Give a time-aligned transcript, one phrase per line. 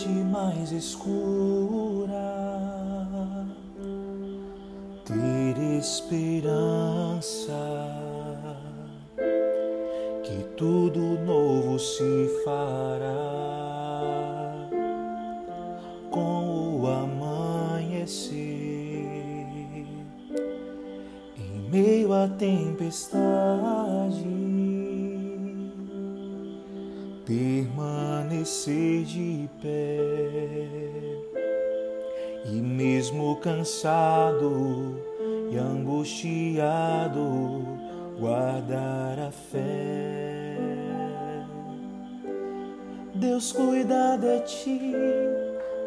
[0.00, 2.16] noite mais escura,
[5.04, 7.52] ter esperança
[10.22, 13.10] que tudo novo se fará.
[16.10, 18.36] Com o amanhecer
[21.38, 24.24] em meio à tempestade
[27.30, 29.96] permanecer de pé.
[32.46, 35.00] E mesmo cansado
[35.52, 37.62] e angustiado
[38.18, 40.56] guardar a fé.
[43.14, 44.92] Deus cuida de ti,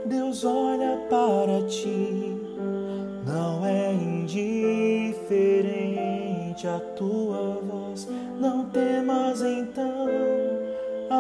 [0.06, 2.38] Deus olha para ti,
[3.28, 5.54] não é indiferente
[6.68, 8.08] a tua voz,
[8.40, 10.08] não temas então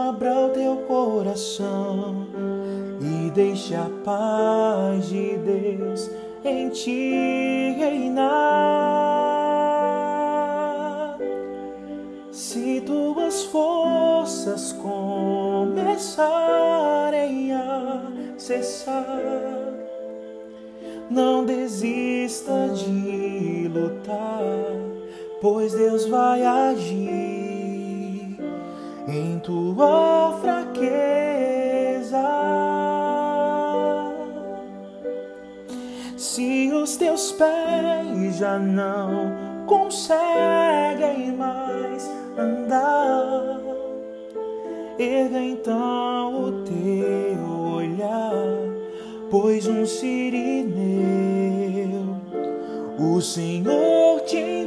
[0.09, 2.27] abra o teu coração
[2.99, 6.10] e deixe a paz de Deus
[6.43, 8.34] em ti reinar.
[12.32, 16.23] Se tuas forças começarem
[17.54, 18.01] a
[18.38, 19.05] cessar,
[21.10, 24.41] não desista de lutar,
[25.40, 27.23] pois Deus vai agir
[29.07, 32.23] em tua fraqueza.
[36.18, 39.34] Se os teus pés já não
[39.65, 43.60] conseguem mais andar,
[44.98, 48.34] erga então o teu olhar,
[49.29, 51.34] pois um sirineu
[52.99, 54.63] o Senhor te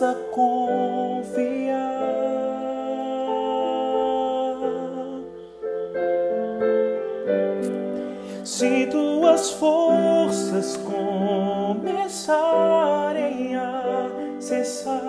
[0.00, 1.78] basta confiar.
[8.42, 12.34] Se tuas forças começarem
[13.56, 14.10] a
[14.40, 15.02] cessar,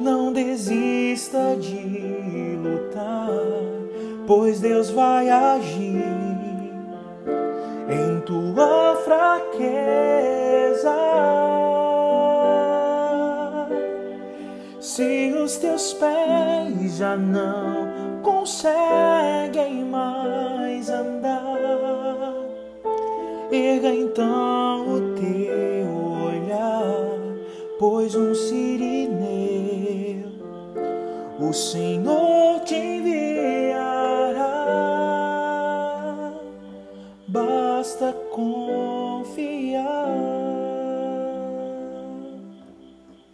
[0.00, 3.28] não desista de lutar,
[4.26, 6.04] pois Deus vai agir
[7.90, 10.13] em tua fraqueza.
[14.94, 22.32] se os teus pés já não conseguem mais andar,
[23.50, 25.88] erga então o teu
[26.28, 27.10] olhar,
[27.76, 30.30] pois um sirineu
[31.40, 34.44] o Senhor te enviará.
[37.26, 40.43] Basta confiar.